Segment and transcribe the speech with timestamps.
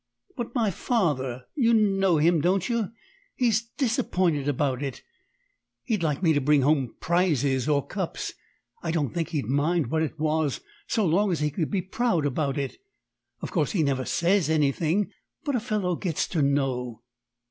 [0.35, 2.91] "But my father you know him, don't you?
[3.35, 5.03] he's disappointed about it.
[5.83, 8.33] He'd like me to bring home prizes or cups.
[8.81, 12.25] I don't think he'd mind what it was, so long as he could be proud
[12.25, 12.77] about it.
[13.41, 15.11] Of course he never says anything:
[15.43, 17.03] but a fellow gets to know."